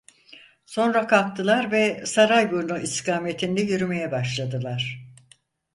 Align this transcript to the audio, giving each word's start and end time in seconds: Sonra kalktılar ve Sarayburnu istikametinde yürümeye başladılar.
Sonra 0.65 1.07
kalktılar 1.07 1.71
ve 1.71 2.05
Sarayburnu 2.05 2.79
istikametinde 2.79 3.61
yürümeye 3.61 4.11
başladılar. 4.11 5.01